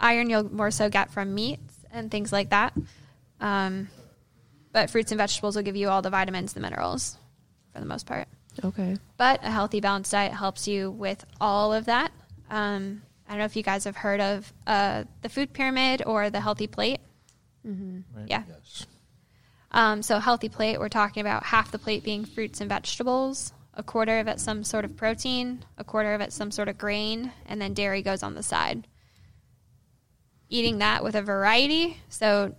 iron 0.00 0.30
you'll 0.30 0.52
more 0.52 0.72
so 0.72 0.88
get 0.88 1.12
from 1.12 1.32
meats 1.34 1.74
and 1.92 2.10
things 2.10 2.32
like 2.32 2.50
that. 2.50 2.72
Um, 3.40 3.88
but 4.72 4.90
fruits 4.90 5.12
and 5.12 5.18
vegetables 5.18 5.56
will 5.56 5.62
give 5.62 5.76
you 5.76 5.88
all 5.88 6.02
the 6.02 6.10
vitamins, 6.10 6.52
the 6.52 6.60
minerals, 6.60 7.16
for 7.72 7.80
the 7.80 7.86
most 7.86 8.06
part. 8.06 8.28
Okay. 8.64 8.96
But 9.16 9.40
a 9.42 9.50
healthy, 9.50 9.80
balanced 9.80 10.12
diet 10.12 10.32
helps 10.32 10.66
you 10.68 10.90
with 10.90 11.24
all 11.40 11.72
of 11.72 11.86
that. 11.86 12.12
Um, 12.50 13.02
I 13.26 13.32
don't 13.32 13.38
know 13.38 13.44
if 13.44 13.56
you 13.56 13.62
guys 13.62 13.84
have 13.84 13.96
heard 13.96 14.20
of 14.20 14.52
uh, 14.66 15.04
the 15.22 15.28
food 15.28 15.52
pyramid 15.52 16.02
or 16.06 16.30
the 16.30 16.40
healthy 16.40 16.66
plate. 16.66 17.00
Right. 18.16 18.26
Yeah. 18.28 18.42
Yes. 18.48 18.86
Um, 19.70 20.02
so 20.02 20.18
healthy 20.18 20.48
plate, 20.48 20.80
we're 20.80 20.88
talking 20.88 21.20
about 21.20 21.44
half 21.44 21.70
the 21.70 21.78
plate 21.78 22.02
being 22.02 22.24
fruits 22.24 22.60
and 22.60 22.68
vegetables, 22.70 23.52
a 23.74 23.82
quarter 23.82 24.18
of 24.18 24.26
it 24.26 24.40
some 24.40 24.64
sort 24.64 24.84
of 24.84 24.96
protein, 24.96 25.64
a 25.76 25.84
quarter 25.84 26.14
of 26.14 26.20
it 26.20 26.32
some 26.32 26.50
sort 26.50 26.68
of 26.68 26.78
grain, 26.78 27.32
and 27.46 27.60
then 27.60 27.74
dairy 27.74 28.02
goes 28.02 28.22
on 28.22 28.34
the 28.34 28.42
side. 28.42 28.86
Eating 30.48 30.78
that 30.78 31.04
with 31.04 31.14
a 31.14 31.22
variety, 31.22 31.98
so 32.08 32.54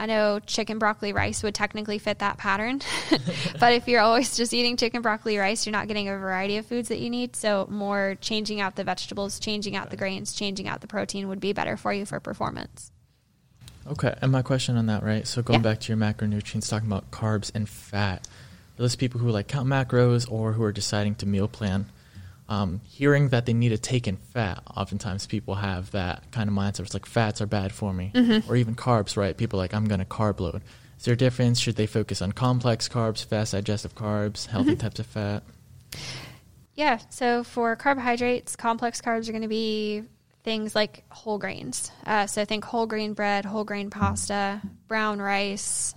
I 0.00 0.06
know 0.06 0.38
chicken 0.38 0.78
broccoli 0.78 1.12
rice 1.12 1.42
would 1.42 1.54
technically 1.54 1.98
fit 1.98 2.20
that 2.20 2.38
pattern, 2.38 2.80
but 3.60 3.74
if 3.74 3.86
you're 3.86 4.00
always 4.00 4.34
just 4.34 4.54
eating 4.54 4.78
chicken 4.78 5.02
broccoli 5.02 5.36
rice, 5.36 5.66
you're 5.66 5.72
not 5.72 5.88
getting 5.88 6.08
a 6.08 6.16
variety 6.16 6.56
of 6.56 6.64
foods 6.64 6.88
that 6.88 7.00
you 7.00 7.10
need. 7.10 7.36
So 7.36 7.66
more 7.70 8.16
changing 8.22 8.62
out 8.62 8.76
the 8.76 8.82
vegetables, 8.84 9.38
changing 9.38 9.76
out 9.76 9.90
the 9.90 9.98
grains, 9.98 10.32
changing 10.32 10.68
out 10.68 10.80
the 10.80 10.86
protein 10.86 11.28
would 11.28 11.38
be 11.38 11.52
better 11.52 11.76
for 11.76 11.92
you 11.92 12.06
for 12.06 12.18
performance. 12.18 12.90
Okay, 13.86 14.14
and 14.22 14.32
my 14.32 14.40
question 14.40 14.78
on 14.78 14.86
that, 14.86 15.02
right? 15.02 15.26
So 15.26 15.42
going 15.42 15.60
Yeah. 15.60 15.64
back 15.72 15.80
to 15.80 15.88
your 15.92 15.98
macronutrients, 15.98 16.70
talking 16.70 16.88
about 16.88 17.10
carbs 17.10 17.50
and 17.54 17.68
fat. 17.68 18.26
For 18.76 18.82
those 18.82 18.96
people 18.96 19.20
who 19.20 19.28
like 19.28 19.48
count 19.48 19.68
macros 19.68 20.26
or 20.32 20.52
who 20.54 20.62
are 20.62 20.72
deciding 20.72 21.16
to 21.16 21.26
meal 21.26 21.46
plan, 21.46 21.84
um, 22.50 22.80
hearing 22.84 23.28
that 23.28 23.46
they 23.46 23.54
need 23.54 23.68
to 23.68 23.78
take 23.78 24.08
in 24.08 24.16
fat, 24.16 24.62
oftentimes 24.76 25.26
people 25.26 25.54
have 25.54 25.92
that 25.92 26.30
kind 26.32 26.50
of 26.50 26.54
mindset. 26.54 26.80
It's 26.80 26.94
like 26.94 27.06
fats 27.06 27.40
are 27.40 27.46
bad 27.46 27.72
for 27.72 27.94
me, 27.94 28.10
or 28.48 28.56
even 28.56 28.74
carbs, 28.74 29.16
right? 29.16 29.36
People 29.36 29.58
are 29.60 29.62
like 29.62 29.72
I'm 29.72 29.86
going 29.86 30.00
to 30.00 30.04
carb 30.04 30.40
load. 30.40 30.62
Is 30.98 31.04
there 31.04 31.14
a 31.14 31.16
difference? 31.16 31.58
Should 31.60 31.76
they 31.76 31.86
focus 31.86 32.20
on 32.20 32.32
complex 32.32 32.88
carbs, 32.88 33.24
fast 33.24 33.52
digestive 33.52 33.94
carbs, 33.94 34.46
healthy 34.46 34.76
types 34.76 34.98
of 34.98 35.06
fat? 35.06 35.44
Yeah. 36.74 36.98
So 37.08 37.44
for 37.44 37.74
carbohydrates, 37.76 38.56
complex 38.56 39.00
carbs 39.00 39.28
are 39.28 39.32
going 39.32 39.42
to 39.42 39.48
be 39.48 40.02
things 40.42 40.74
like 40.74 41.04
whole 41.08 41.38
grains. 41.38 41.90
Uh, 42.04 42.26
so 42.26 42.42
I 42.42 42.44
think 42.44 42.64
whole 42.64 42.86
grain 42.86 43.14
bread, 43.14 43.44
whole 43.44 43.64
grain 43.64 43.90
pasta, 43.90 44.60
brown 44.88 45.22
rice. 45.22 45.94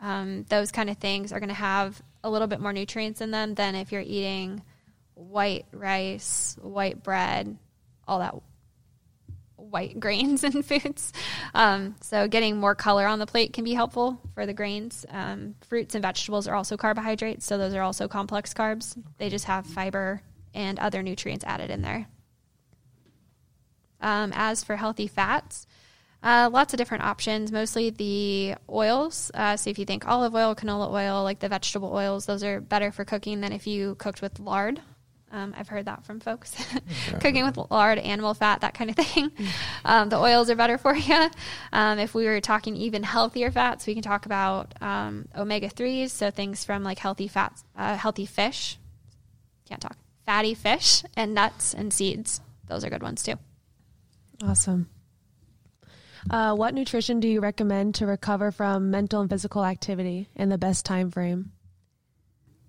Um, 0.00 0.44
those 0.48 0.72
kind 0.72 0.88
of 0.88 0.98
things 0.98 1.32
are 1.32 1.40
going 1.40 1.48
to 1.48 1.54
have 1.54 2.00
a 2.22 2.30
little 2.30 2.46
bit 2.46 2.60
more 2.60 2.72
nutrients 2.72 3.20
in 3.20 3.30
them 3.30 3.54
than 3.54 3.74
if 3.74 3.92
you're 3.92 4.02
eating 4.02 4.62
white 5.16 5.66
rice, 5.72 6.56
white 6.60 7.02
bread, 7.02 7.56
all 8.06 8.20
that 8.20 8.34
white 9.56 9.98
grains 10.00 10.44
and 10.44 10.64
foods. 10.64 11.12
Um, 11.54 11.96
so 12.02 12.28
getting 12.28 12.58
more 12.58 12.74
color 12.74 13.06
on 13.06 13.18
the 13.18 13.26
plate 13.26 13.52
can 13.52 13.64
be 13.64 13.74
helpful 13.74 14.20
for 14.34 14.46
the 14.46 14.54
grains. 14.54 15.04
Um, 15.08 15.56
fruits 15.68 15.94
and 15.94 16.02
vegetables 16.02 16.46
are 16.46 16.54
also 16.54 16.76
carbohydrates, 16.76 17.44
so 17.44 17.58
those 17.58 17.74
are 17.74 17.82
also 17.82 18.06
complex 18.06 18.54
carbs. 18.54 18.96
They 19.18 19.30
just 19.30 19.46
have 19.46 19.66
fiber 19.66 20.22
and 20.54 20.78
other 20.78 21.02
nutrients 21.02 21.44
added 21.44 21.70
in 21.70 21.82
there. 21.82 22.06
Um, 24.00 24.32
as 24.34 24.62
for 24.62 24.76
healthy 24.76 25.06
fats, 25.06 25.66
uh, 26.22 26.50
lots 26.52 26.74
of 26.74 26.78
different 26.78 27.04
options, 27.04 27.50
mostly 27.50 27.90
the 27.90 28.54
oils. 28.68 29.30
Uh, 29.32 29.56
so 29.56 29.70
if 29.70 29.78
you 29.78 29.84
think 29.84 30.06
olive 30.06 30.34
oil, 30.34 30.54
canola 30.54 30.90
oil, 30.90 31.22
like 31.22 31.38
the 31.38 31.48
vegetable 31.48 31.92
oils, 31.92 32.26
those 32.26 32.44
are 32.44 32.60
better 32.60 32.92
for 32.92 33.04
cooking 33.04 33.40
than 33.40 33.52
if 33.52 33.66
you 33.66 33.94
cooked 33.94 34.20
with 34.20 34.38
lard. 34.38 34.80
Um, 35.32 35.54
I've 35.56 35.68
heard 35.68 35.86
that 35.86 36.04
from 36.04 36.20
folks. 36.20 36.54
Cooking 37.20 37.44
with 37.44 37.58
lard, 37.70 37.98
animal 37.98 38.32
fat, 38.32 38.60
that 38.60 38.74
kind 38.74 38.90
of 38.90 38.96
thing. 38.96 39.30
Um, 39.84 40.08
the 40.08 40.18
oils 40.18 40.50
are 40.50 40.56
better 40.56 40.78
for 40.78 40.96
you. 40.96 41.30
Um, 41.72 42.00
if 42.00 42.12
we 42.12 42.24
were 42.24 42.40
talking 42.40 42.74
even 42.74 43.04
healthier 43.04 43.52
fats, 43.52 43.86
we 43.86 43.94
can 43.94 44.02
talk 44.02 44.26
about 44.26 44.74
um, 44.82 45.28
omega 45.36 45.68
threes, 45.68 46.12
so 46.12 46.32
things 46.32 46.64
from 46.64 46.82
like 46.82 46.98
healthy 46.98 47.28
fats, 47.28 47.62
uh, 47.76 47.96
healthy 47.96 48.26
fish. 48.26 48.78
Can't 49.68 49.80
talk. 49.80 49.96
Fatty 50.24 50.54
fish 50.54 51.04
and 51.16 51.34
nuts 51.34 51.72
and 51.72 51.92
seeds. 51.92 52.40
Those 52.66 52.84
are 52.84 52.90
good 52.90 53.02
ones 53.02 53.22
too. 53.22 53.34
Awesome. 54.42 54.88
Uh, 56.28 56.54
what 56.54 56.74
nutrition 56.74 57.20
do 57.20 57.28
you 57.28 57.40
recommend 57.40 57.94
to 57.96 58.06
recover 58.06 58.50
from 58.50 58.90
mental 58.90 59.20
and 59.20 59.30
physical 59.30 59.64
activity 59.64 60.28
in 60.34 60.48
the 60.48 60.58
best 60.58 60.84
time 60.84 61.12
frame? 61.12 61.52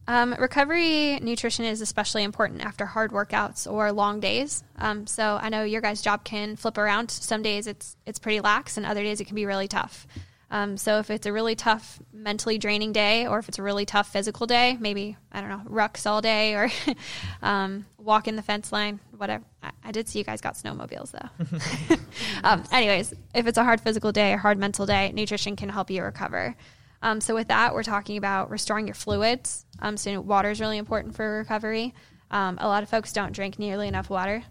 Um, 0.08 0.34
recovery 0.40 1.20
nutrition 1.20 1.66
is 1.66 1.82
especially 1.82 2.24
important 2.24 2.64
after 2.64 2.86
hard 2.86 3.12
workouts 3.12 3.70
or 3.70 3.92
long 3.92 4.20
days. 4.22 4.64
Um, 4.78 5.06
so 5.06 5.38
I 5.42 5.50
know 5.50 5.64
your 5.64 5.82
guys' 5.82 6.02
job 6.02 6.24
can 6.24 6.56
flip 6.56 6.78
around. 6.78 7.12
Some 7.12 7.42
days 7.42 7.68
it's 7.68 7.98
it's 8.06 8.20
pretty 8.20 8.40
lax, 8.40 8.78
and 8.78 8.86
other 8.86 9.04
days 9.04 9.20
it 9.20 9.26
can 9.26 9.36
be 9.36 9.46
really 9.46 9.68
tough. 9.68 10.08
Um, 10.50 10.78
so 10.78 11.00
if 11.00 11.10
it's 11.10 11.26
a 11.26 11.34
really 11.34 11.56
tough 11.56 12.00
mentally 12.14 12.58
draining 12.58 12.94
day, 12.94 13.28
or 13.28 13.38
if 13.40 13.50
it's 13.50 13.60
a 13.60 13.64
really 13.64 13.86
tough 13.86 14.08
physical 14.08 14.48
day, 14.48 14.78
maybe 14.80 15.18
I 15.32 15.42
don't 15.42 15.50
know 15.50 15.62
rucks 15.70 16.06
all 16.06 16.22
day 16.22 16.54
or 16.54 16.72
um, 17.42 17.86
walk 17.98 18.30
in 18.30 18.38
the 18.38 18.42
fence 18.42 18.72
line, 18.72 19.02
whatever. 19.18 19.44
I, 19.62 19.72
I 19.84 19.92
did 19.92 20.08
see 20.08 20.20
you 20.20 20.26
guys 20.26 20.40
got 20.40 20.54
snowmobiles 20.54 21.12
though. 21.12 21.98
um, 22.46 22.64
anyways, 22.72 23.14
if 23.36 23.46
it's 23.46 23.58
a 23.58 23.64
hard 23.64 23.82
physical 23.82 24.14
day, 24.14 24.34
a 24.34 24.38
hard 24.38 24.58
mental 24.58 24.86
day, 24.86 25.12
nutrition 25.14 25.58
can 25.58 25.68
help 25.68 25.92
you 25.92 26.02
recover. 26.02 26.56
Um, 27.02 27.22
so 27.22 27.36
with 27.36 27.50
that, 27.50 27.74
we're 27.74 27.84
talking 27.84 28.18
about 28.18 28.50
restoring 28.50 28.88
your 28.88 28.96
fluids. 28.96 29.66
Um, 29.80 29.98
so 29.98 30.20
water 30.22 30.50
is 30.50 30.60
really 30.60 30.78
important 30.78 31.16
for 31.16 31.38
recovery. 31.38 31.94
Um, 32.32 32.58
a 32.60 32.68
lot 32.68 32.84
of 32.84 32.90
folks 32.90 33.14
don't 33.14 33.34
drink 33.34 33.60
nearly 33.60 33.88
enough 33.88 34.10
water. 34.10 34.44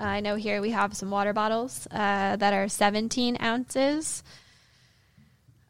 Uh, 0.00 0.04
I 0.04 0.20
know 0.20 0.34
here 0.34 0.60
we 0.60 0.70
have 0.70 0.96
some 0.96 1.10
water 1.10 1.32
bottles 1.32 1.86
uh, 1.90 2.36
that 2.36 2.52
are 2.52 2.68
17 2.68 3.38
ounces. 3.40 4.22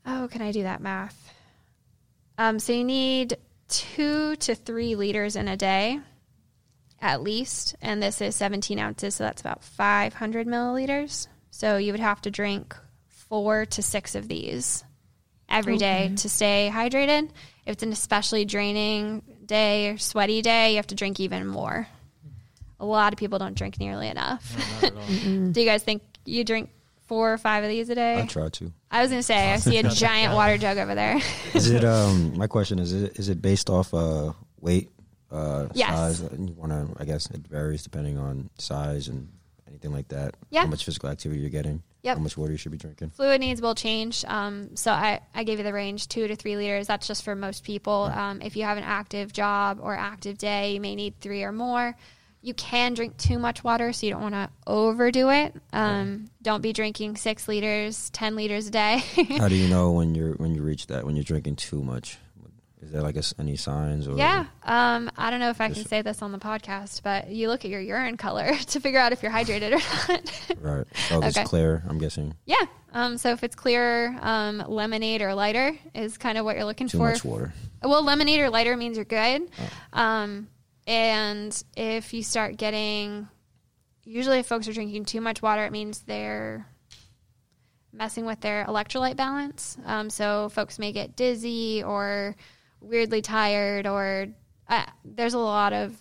Oh, 0.06 0.28
can 0.30 0.42
I 0.42 0.52
do 0.52 0.62
that 0.62 0.80
math? 0.80 1.34
Um, 2.38 2.58
so 2.58 2.72
you 2.72 2.84
need 2.84 3.36
two 3.68 4.36
to 4.36 4.54
three 4.54 4.96
liters 4.96 5.36
in 5.36 5.48
a 5.48 5.56
day, 5.56 6.00
at 7.00 7.22
least, 7.22 7.76
and 7.80 8.02
this 8.02 8.20
is 8.20 8.34
17 8.34 8.78
ounces, 8.78 9.16
so 9.16 9.24
that's 9.24 9.40
about 9.40 9.62
500 9.62 10.46
milliliters. 10.46 11.28
So 11.50 11.76
you 11.76 11.92
would 11.92 12.00
have 12.00 12.22
to 12.22 12.30
drink 12.30 12.74
four 13.08 13.66
to 13.66 13.82
six 13.82 14.14
of 14.14 14.28
these 14.28 14.84
every 15.52 15.76
day 15.78 16.06
Okay. 16.06 16.14
to 16.16 16.28
stay 16.28 16.70
hydrated. 16.72 17.24
If 17.66 17.74
it's 17.74 17.82
an 17.84 17.92
especially 17.92 18.44
draining 18.44 19.22
day 19.46 19.90
or 19.90 19.98
sweaty 19.98 20.42
day, 20.42 20.70
you 20.70 20.76
have 20.76 20.86
to 20.88 20.94
drink 20.96 21.20
even 21.20 21.46
more. 21.46 21.86
A 22.80 22.84
lot 22.84 23.12
of 23.12 23.18
people 23.18 23.38
don't 23.38 23.54
drink 23.56 23.78
nearly 23.78 24.08
enough. 24.08 24.56
Do 24.80 25.52
you 25.60 25.66
guys 25.66 25.84
think 25.84 26.02
you 26.24 26.42
drink 26.42 26.70
four 27.06 27.32
or 27.32 27.38
five 27.38 27.62
of 27.62 27.70
these 27.70 27.88
a 27.90 27.94
day? 27.94 28.18
I 28.20 28.26
try 28.26 28.48
to. 28.48 28.72
I 28.90 29.02
was 29.02 29.10
gonna 29.10 29.22
say 29.22 29.52
I 29.52 29.56
see 29.58 29.78
a 29.78 29.82
giant 29.88 30.34
water 30.34 30.58
jug 30.58 30.78
over 30.78 30.94
there. 30.94 31.20
Is 31.54 31.70
it 31.70 31.84
um? 31.84 32.36
My 32.36 32.46
question 32.48 32.78
is: 32.80 32.92
Is 32.92 33.02
it, 33.04 33.18
is 33.18 33.28
it 33.28 33.40
based 33.40 33.70
off 33.70 33.94
uh 33.94 34.32
weight, 34.60 34.90
uh 35.30 35.68
Yes. 35.74 35.90
size? 35.90 36.22
You 36.36 36.54
want 36.56 36.72
to? 36.72 36.88
I 37.00 37.04
guess 37.04 37.26
it 37.30 37.46
varies 37.46 37.82
depending 37.84 38.18
on 38.18 38.50
size 38.58 39.06
and 39.08 39.28
anything 39.68 39.92
like 39.92 40.08
that. 40.08 40.34
Yeah. 40.50 40.62
How 40.62 40.66
much 40.66 40.84
physical 40.84 41.08
activity 41.08 41.40
you're 41.40 41.50
getting. 41.50 41.82
Yep. 42.02 42.16
How 42.16 42.22
much 42.22 42.36
water 42.36 42.50
you 42.50 42.58
should 42.58 42.72
be 42.72 42.78
drinking. 42.78 43.10
Fluid 43.10 43.40
needs 43.40 43.62
will 43.62 43.76
change. 43.76 44.24
Um, 44.26 44.74
so 44.74 44.90
I, 44.90 45.20
I 45.34 45.44
gave 45.44 45.58
you 45.58 45.64
the 45.64 45.72
range 45.72 46.08
two 46.08 46.26
to 46.26 46.34
three 46.34 46.56
liters. 46.56 46.88
That's 46.88 47.06
just 47.06 47.22
for 47.22 47.36
most 47.36 47.62
people. 47.62 48.10
Um, 48.12 48.42
if 48.42 48.56
you 48.56 48.64
have 48.64 48.76
an 48.76 48.82
active 48.84 49.32
job 49.32 49.78
or 49.80 49.94
active 49.94 50.36
day, 50.36 50.72
you 50.72 50.80
may 50.80 50.96
need 50.96 51.20
three 51.20 51.44
or 51.44 51.52
more. 51.52 51.94
You 52.44 52.54
can 52.54 52.94
drink 52.94 53.16
too 53.18 53.38
much 53.38 53.62
water, 53.62 53.92
so 53.92 54.04
you 54.04 54.12
don't 54.12 54.22
want 54.22 54.34
to 54.34 54.50
overdo 54.66 55.30
it. 55.30 55.54
Um, 55.72 56.28
don't 56.42 56.60
be 56.60 56.72
drinking 56.72 57.16
six 57.16 57.46
liters, 57.46 58.10
ten 58.10 58.34
liters 58.34 58.66
a 58.66 58.70
day. 58.72 59.04
How 59.38 59.46
do 59.46 59.54
you 59.54 59.68
know 59.70 59.92
when 59.92 60.16
you're 60.16 60.32
when 60.34 60.52
you 60.56 60.62
reach 60.62 60.88
that 60.88 61.06
when 61.06 61.14
you're 61.14 61.22
drinking 61.22 61.54
too 61.54 61.84
much? 61.84 62.18
Is 62.82 62.90
there 62.90 63.00
like 63.00 63.16
a 63.16 63.22
any 63.38 63.56
signs 63.56 64.08
or 64.08 64.16
yeah. 64.16 64.46
Um, 64.64 65.08
I 65.16 65.30
don't 65.30 65.38
know 65.38 65.50
if 65.50 65.60
I 65.60 65.68
can 65.70 65.84
say 65.86 66.02
this 66.02 66.20
on 66.20 66.32
the 66.32 66.38
podcast, 66.38 67.02
but 67.04 67.28
you 67.28 67.48
look 67.48 67.64
at 67.64 67.70
your 67.70 67.80
urine 67.80 68.16
color 68.16 68.52
to 68.68 68.80
figure 68.80 68.98
out 68.98 69.12
if 69.12 69.22
you're 69.22 69.30
hydrated 69.32 69.72
or 69.72 70.12
not. 70.12 70.42
Right. 70.60 70.86
So 71.08 71.18
if 71.18 71.24
Okay. 71.24 71.40
it's 71.40 71.48
clear, 71.50 71.82
I'm 71.88 71.98
guessing 71.98 72.34
yeah. 72.44 72.64
Um, 72.92 73.16
so 73.18 73.30
if 73.30 73.42
it's 73.44 73.54
clear, 73.56 74.18
um, 74.20 74.64
lemonade 74.68 75.22
or 75.22 75.34
lighter 75.34 75.72
is 75.94 76.18
kind 76.18 76.36
of 76.36 76.44
what 76.44 76.56
you're 76.56 76.64
looking 76.66 76.88
too 76.88 76.98
for. 76.98 77.10
much 77.10 77.24
water. 77.24 77.52
Well, 77.82 78.02
lemonade 78.04 78.40
or 78.40 78.50
lighter 78.50 78.76
means 78.76 78.96
you're 78.96 79.04
good. 79.06 79.48
Um, 79.92 80.48
and 80.86 81.64
if 81.76 82.12
you 82.12 82.22
start 82.22 82.56
getting, 82.58 83.28
usually 84.04 84.40
if 84.40 84.46
folks 84.46 84.66
are 84.68 84.72
drinking 84.74 85.04
too 85.06 85.20
much 85.22 85.40
water, 85.40 85.64
it 85.64 85.72
means 85.72 86.00
they're 86.00 86.66
messing 87.92 88.26
with 88.26 88.40
their 88.40 88.64
electrolyte 88.66 89.16
balance. 89.16 89.76
Um, 89.86 90.10
so 90.10 90.48
folks 90.50 90.78
may 90.78 90.92
get 90.92 91.16
dizzy 91.16 91.82
or 91.82 92.36
weirdly 92.82 93.22
tired, 93.22 93.86
or 93.86 94.28
uh, 94.68 94.84
there's 95.04 95.34
a 95.34 95.38
lot 95.38 95.72
of 95.72 95.96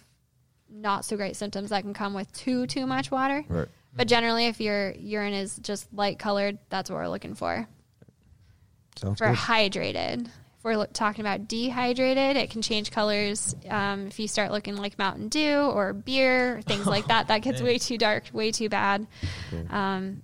not 0.69 1.05
so 1.05 1.15
great 1.17 1.35
symptoms 1.35 1.69
that 1.69 1.81
can 1.83 1.93
come 1.93 2.13
with 2.13 2.31
too 2.33 2.67
too 2.67 2.85
much 2.88 3.11
water. 3.11 3.43
Right. 3.47 3.67
But 3.93 4.07
generally, 4.07 4.45
if 4.47 4.61
your 4.61 4.91
urine 4.91 5.33
is 5.33 5.57
just 5.57 5.91
light 5.93 6.17
colored, 6.17 6.57
that's 6.69 6.89
what 6.89 6.95
we're 6.97 7.09
looking 7.09 7.35
for 7.35 7.67
Sounds 8.95 9.17
for 9.17 9.27
good. 9.27 9.35
hydrated. 9.35 10.27
If 10.27 10.63
we're 10.63 10.77
lo- 10.77 10.85
talking 10.93 11.21
about 11.25 11.47
dehydrated, 11.47 12.38
it 12.38 12.51
can 12.51 12.61
change 12.61 12.91
colors. 12.91 13.55
Um, 13.67 14.07
if 14.07 14.19
you 14.19 14.27
start 14.27 14.51
looking 14.51 14.77
like 14.77 14.97
Mountain 14.97 15.27
Dew 15.29 15.57
or 15.57 15.91
beer, 15.91 16.57
or 16.57 16.61
things 16.61 16.85
like 16.85 17.07
that, 17.07 17.27
that 17.27 17.39
gets 17.41 17.61
way 17.63 17.77
too 17.79 17.97
dark, 17.97 18.25
way 18.31 18.51
too 18.51 18.69
bad. 18.69 19.07
Um, 19.69 20.21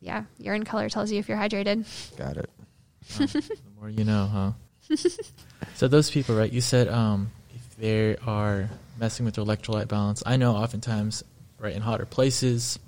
yeah, 0.00 0.24
urine 0.38 0.64
color 0.64 0.88
tells 0.88 1.12
you 1.12 1.18
if 1.18 1.28
you're 1.28 1.38
hydrated. 1.38 1.84
Got 2.16 2.36
it. 2.38 2.50
the 3.18 3.52
more 3.78 3.90
you 3.90 4.04
know, 4.04 4.26
huh? 4.26 4.52
so 5.74 5.88
those 5.88 6.10
people, 6.10 6.36
right? 6.36 6.52
You 6.52 6.60
said 6.60 6.88
um, 6.88 7.30
if 7.54 7.76
they 7.76 8.16
are 8.18 8.68
messing 8.98 9.26
with 9.26 9.34
their 9.34 9.44
electrolyte 9.44 9.88
balance. 9.88 10.22
I 10.24 10.36
know 10.36 10.54
oftentimes, 10.54 11.24
right, 11.58 11.74
in 11.74 11.82
hotter 11.82 12.06
places, 12.06 12.78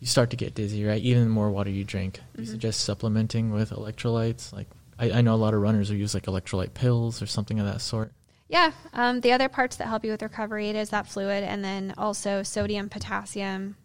you 0.00 0.06
start 0.06 0.30
to 0.30 0.36
get 0.36 0.54
dizzy, 0.54 0.84
right? 0.84 1.00
Even 1.02 1.24
the 1.24 1.30
more 1.30 1.50
water 1.50 1.70
you 1.70 1.84
drink. 1.84 2.20
You 2.36 2.44
suggest 2.44 2.80
supplementing 2.80 3.50
with 3.50 3.70
electrolytes, 3.70 4.52
like 4.52 4.68
I, 4.98 5.10
I 5.10 5.20
know 5.20 5.34
a 5.34 5.36
lot 5.36 5.54
of 5.54 5.60
runners 5.60 5.88
who 5.88 5.94
use 5.96 6.14
like 6.14 6.24
electrolyte 6.24 6.74
pills 6.74 7.22
or 7.22 7.26
something 7.26 7.58
of 7.58 7.66
that 7.66 7.80
sort. 7.80 8.12
Yeah. 8.48 8.72
Um, 8.92 9.20
the 9.20 9.32
other 9.32 9.48
parts 9.48 9.76
that 9.76 9.88
help 9.88 10.04
you 10.04 10.12
with 10.12 10.22
recovery 10.22 10.68
it 10.68 10.76
is 10.76 10.90
that 10.90 11.08
fluid, 11.08 11.42
and 11.42 11.64
then 11.64 11.94
also 11.98 12.42
sodium, 12.42 12.88
potassium, 12.88 13.76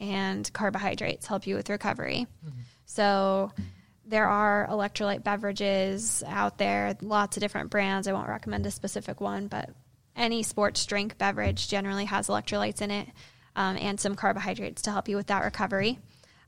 and 0.00 0.50
carbohydrates 0.52 1.26
help 1.26 1.46
you 1.46 1.54
with 1.54 1.68
recovery. 1.68 2.26
So 2.86 3.52
there 4.06 4.28
are 4.28 4.68
electrolyte 4.70 5.24
beverages 5.24 6.22
out 6.26 6.58
there, 6.58 6.96
lots 7.00 7.36
of 7.36 7.40
different 7.40 7.70
brands. 7.70 8.06
I 8.06 8.12
won't 8.12 8.28
recommend 8.28 8.64
a 8.66 8.70
specific 8.70 9.20
one, 9.20 9.48
but 9.48 9.70
any 10.14 10.42
sports 10.42 10.86
drink 10.86 11.18
beverage 11.18 11.68
generally 11.68 12.04
has 12.06 12.28
electrolytes 12.28 12.80
in 12.80 12.90
it 12.90 13.08
um, 13.56 13.76
and 13.76 13.98
some 13.98 14.14
carbohydrates 14.14 14.82
to 14.82 14.90
help 14.90 15.08
you 15.08 15.16
with 15.16 15.26
that 15.26 15.44
recovery. 15.44 15.98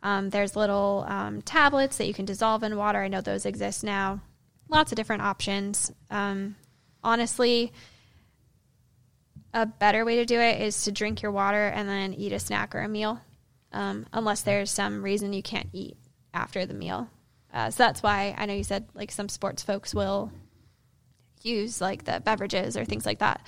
Um, 0.03 0.31
there's 0.31 0.55
little 0.55 1.05
um, 1.09 1.43
tablets 1.43 1.97
that 1.99 2.07
you 2.07 2.15
can 2.15 2.25
dissolve 2.25 2.63
in 2.63 2.77
water. 2.77 3.03
I 3.03 3.09
know 3.09 3.21
those 3.21 3.47
exist 3.47 3.83
now. 3.83 4.21
Lots 4.69 4.93
of 4.93 4.97
different 4.97 5.23
options. 5.23 5.93
Um, 6.11 6.55
honestly, 7.03 7.73
a 9.53 9.67
better 9.67 10.05
way 10.05 10.17
to 10.17 10.25
do 10.25 10.39
it 10.39 10.61
is 10.61 10.85
to 10.85 10.93
drink 10.93 11.23
your 11.23 11.33
water 11.33 11.67
and 11.67 11.89
then 11.89 12.15
eat 12.15 12.33
a 12.33 12.39
snack 12.39 12.75
or 12.75 12.81
a 12.81 12.89
meal, 12.89 13.21
um, 13.73 14.07
unless 14.13 14.43
there's 14.43 14.71
some 14.71 15.03
reason 15.03 15.33
you 15.33 15.43
can't 15.43 15.71
eat 15.73 15.97
after 16.33 16.65
the 16.65 16.75
meal. 16.75 17.09
Uh, 17.53 17.71
so 17.71 17.83
that's 17.83 18.03
why 18.03 18.35
I 18.37 18.47
know 18.47 18.55
you 18.55 18.65
said 18.65 18.87
like 18.95 19.11
some 19.11 19.29
sports 19.29 19.63
folks 19.63 19.95
will 19.95 20.31
use 21.43 21.81
like 21.81 22.05
the 22.05 22.21
beverages 22.21 22.77
or 22.77 22.85
things 22.85 23.07
like 23.07 23.21
that. 23.21 23.45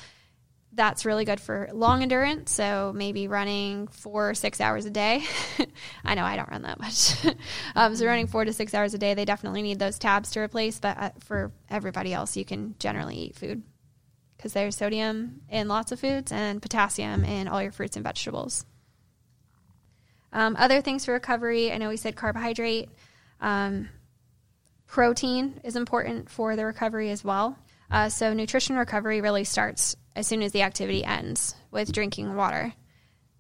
That's 0.73 1.05
really 1.05 1.25
good 1.25 1.41
for 1.41 1.69
long 1.73 2.03
endurance. 2.03 2.53
So 2.53 2.93
maybe 2.95 3.27
running 3.27 3.89
four 3.89 4.31
or 4.31 4.35
six 4.35 4.61
hours 4.61 4.87
a 4.87 4.91
day. 4.91 5.25
I 6.05 6.15
know 6.15 6.23
I 6.23 6.37
don't 6.37 6.49
run 6.49 6.63
that 6.63 6.79
much. 6.79 7.15
um, 7.75 7.97
so 7.97 8.07
running 8.07 8.29
four 8.29 8.45
to 8.45 8.53
six 8.53 8.73
hours 8.73 8.95
a 8.95 8.99
day, 8.99 9.15
they 9.15 9.25
definitely 9.25 9.63
need 9.63 9.81
those 9.81 9.99
tabs 9.99 10.31
to 10.33 10.41
replace. 10.41 10.79
But 10.79 10.97
uh, 10.97 11.11
for 11.19 11.51
everybody 11.69 12.15
else, 12.15 12.37
you 12.37 12.45
can 12.45 12.77
generally 12.79 13.17
eat 13.17 13.35
food 13.35 13.65
because 14.37 14.53
there's 14.53 14.77
sodium 14.77 15.43
in 15.51 15.69
lots 15.69 15.91
of 15.93 16.01
foods 16.01 16.31
and 16.31 16.63
potassium 16.63 17.25
in 17.25 17.49
all 17.49 17.61
your 17.61 17.73
fruits 17.73 17.97
and 17.97 18.05
vegetables. 18.05 18.65
Um, 20.33 20.57
other 20.57 20.81
things 20.81 21.05
for 21.05 21.13
recovery, 21.13 21.73
I 21.73 21.79
know 21.79 21.89
we 21.89 21.97
said 21.97 22.15
carbohydrate. 22.15 22.89
Um, 23.41 23.89
protein 24.87 25.61
is 25.65 25.77
important 25.77 26.31
for 26.31 26.57
the 26.57 26.67
recovery 26.67 27.11
as 27.11 27.25
well. 27.25 27.59
Uh, 27.91 28.09
so, 28.09 28.33
nutrition 28.33 28.77
recovery 28.77 29.21
really 29.21 29.45
starts 29.45 29.97
as 30.15 30.27
soon 30.27 30.43
as 30.43 30.53
the 30.53 30.63
activity 30.63 31.05
ends 31.05 31.55
with 31.71 31.93
drinking 31.93 32.37
water. 32.37 32.73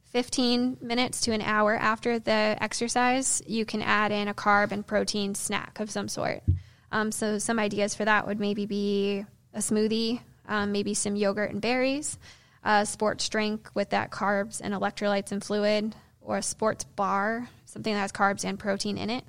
15 0.07 0.78
minutes 0.80 1.21
to 1.21 1.33
an 1.33 1.42
hour 1.42 1.76
after 1.76 2.19
the 2.19 2.57
exercise, 2.61 3.40
you 3.47 3.64
can 3.64 3.80
add 3.80 4.11
in 4.11 4.26
a 4.26 4.35
carb 4.35 4.73
and 4.73 4.85
protein 4.85 5.37
snack 5.37 5.78
of 5.78 5.88
some 5.88 6.09
sort. 6.09 6.42
Um, 6.90 7.12
so, 7.12 7.38
some 7.38 7.59
ideas 7.59 7.95
for 7.95 8.04
that 8.04 8.26
would 8.26 8.40
maybe 8.40 8.66
be 8.66 9.25
a 9.54 9.59
smoothie, 9.59 10.21
um, 10.49 10.73
maybe 10.73 10.95
some 10.95 11.14
yogurt 11.14 11.52
and 11.52 11.61
berries, 11.61 12.19
a 12.64 12.85
sports 12.85 13.28
drink 13.28 13.71
with 13.75 13.90
that 13.90 14.11
carbs 14.11 14.61
and 14.62 14.75
electrolytes 14.75 15.30
and 15.30 15.45
fluid, 15.45 15.95
or 16.21 16.38
a 16.38 16.42
sports 16.42 16.85
bar, 16.85 17.49
something 17.66 17.95
that 17.95 18.00
has 18.00 18.12
carbs 18.12 18.45
and 18.45 18.59
protein 18.59 18.99
in 18.99 19.11
it. 19.11 19.25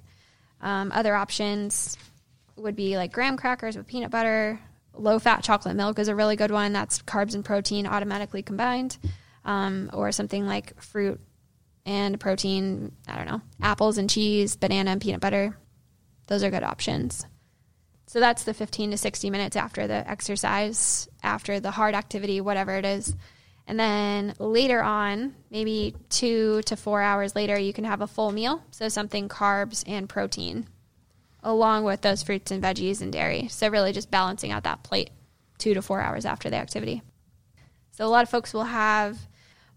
Um, 0.61 0.91
other 0.93 1.15
options 1.15 1.97
would 2.55 2.75
be 2.75 2.97
like 2.97 3.11
graham 3.11 3.37
crackers 3.37 3.75
with 3.75 3.87
peanut 3.87 4.11
butter. 4.11 4.59
Low 4.93 5.19
fat 5.19 5.43
chocolate 5.43 5.75
milk 5.75 5.99
is 5.99 6.07
a 6.07 6.15
really 6.15 6.35
good 6.35 6.51
one. 6.51 6.73
That's 6.73 7.01
carbs 7.01 7.35
and 7.35 7.43
protein 7.43 7.87
automatically 7.87 8.43
combined. 8.43 8.97
Um, 9.43 9.89
or 9.91 10.11
something 10.11 10.45
like 10.45 10.79
fruit 10.79 11.19
and 11.85 12.19
protein. 12.19 12.91
I 13.07 13.15
don't 13.15 13.27
know, 13.27 13.41
apples 13.61 13.97
and 13.97 14.09
cheese, 14.09 14.55
banana 14.55 14.91
and 14.91 15.01
peanut 15.01 15.21
butter. 15.21 15.57
Those 16.27 16.43
are 16.43 16.51
good 16.51 16.63
options. 16.63 17.25
So 18.07 18.19
that's 18.19 18.43
the 18.43 18.53
15 18.53 18.91
to 18.91 18.97
60 18.97 19.29
minutes 19.29 19.55
after 19.55 19.87
the 19.87 20.07
exercise, 20.09 21.07
after 21.24 21.59
the 21.59 21.71
hard 21.71 21.95
activity, 21.95 22.41
whatever 22.41 22.75
it 22.75 22.85
is. 22.85 23.15
And 23.67 23.79
then 23.79 24.33
later 24.39 24.81
on, 24.81 25.35
maybe 25.50 25.95
two 26.09 26.61
to 26.63 26.75
four 26.75 27.01
hours 27.01 27.35
later, 27.35 27.57
you 27.57 27.74
can 27.74 27.85
have 27.85 28.01
a 28.01 28.07
full 28.07 28.31
meal. 28.31 28.63
So 28.71 28.89
something 28.89 29.29
carbs 29.29 29.83
and 29.87 30.09
protein, 30.09 30.67
along 31.43 31.83
with 31.83 32.01
those 32.01 32.24
fruits 32.24 32.51
and 32.51 32.61
veggies 32.61 33.01
and 33.01 33.13
dairy. 33.13 33.47
So 33.47 33.69
really 33.69 33.93
just 33.93 34.11
balancing 34.11 34.51
out 34.51 34.63
that 34.63 34.83
plate 34.83 35.11
two 35.57 35.74
to 35.74 35.81
four 35.81 36.01
hours 36.01 36.25
after 36.25 36.50
the 36.50 36.57
activity. 36.57 37.01
So 37.91 38.05
a 38.05 38.09
lot 38.09 38.24
of 38.24 38.29
folks 38.29 38.53
will 38.53 38.63
have 38.63 39.17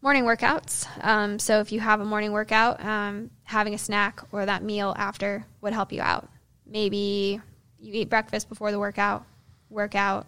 morning 0.01 0.25
workouts. 0.25 0.87
Um, 1.05 1.39
so 1.39 1.61
if 1.61 1.73
you 1.73 1.81
have 1.81 2.01
a 2.01 2.05
morning 2.05 2.33
workout, 2.33 2.85
um, 2.85 3.31
having 3.45 3.75
a 3.75 3.79
snack 3.79 4.21
or 4.33 4.45
that 4.45 4.63
meal 4.63 4.95
after 4.99 5.47
would 5.61 5.73
help 5.73 5.93
you 5.93 6.01
out. 6.01 6.29
Maybe 6.67 7.41
you 7.79 7.95
eat 7.95 8.09
breakfast 8.09 8.49
before 8.49 8.73
the 8.73 8.79
workout, 8.79 9.25
workout, 9.69 10.27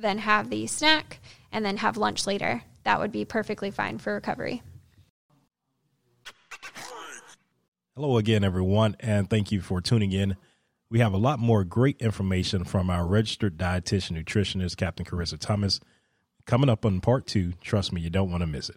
then 0.00 0.18
have 0.18 0.50
the 0.50 0.66
snack, 0.66 1.20
and 1.52 1.64
then 1.64 1.78
have 1.78 1.96
lunch 1.96 2.26
later. 2.26 2.62
That 2.84 3.00
would 3.00 3.12
be 3.12 3.24
perfectly 3.24 3.70
fine 3.70 3.98
for 3.98 4.14
recovery. 4.14 4.62
Hello 7.94 8.18
again, 8.18 8.44
everyone, 8.44 8.94
and 9.00 9.28
thank 9.30 9.50
you 9.50 9.62
for 9.62 9.80
tuning 9.80 10.12
in. 10.12 10.36
We 10.90 10.98
have 10.98 11.14
a 11.14 11.18
lot 11.18 11.38
more 11.38 11.64
great 11.64 11.96
information 12.00 12.64
from 12.64 12.90
our 12.90 13.06
registered 13.06 13.56
dietitian 13.56 14.22
nutritionist, 14.22 14.76
Captain 14.76 15.06
Carissa 15.06 15.38
Thomas, 15.38 15.80
coming 16.44 16.68
up 16.68 16.84
on 16.84 17.00
part 17.00 17.26
two. 17.26 17.54
Trust 17.60 17.92
me, 17.92 18.02
you 18.02 18.10
don't 18.10 18.30
want 18.30 18.42
to 18.42 18.46
miss 18.46 18.68
it. 18.68 18.76